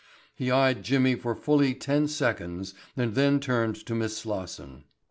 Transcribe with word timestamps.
He 0.33 0.49
eyed 0.49 0.81
Jimmy 0.81 1.13
for 1.13 1.35
fully 1.35 1.75
ten 1.75 2.07
seconds 2.07 2.73
and 2.97 3.13
then 3.13 3.39
turned 3.39 3.75
to 3.85 3.93
Miss 3.93 4.17
Slosson. 4.17 4.85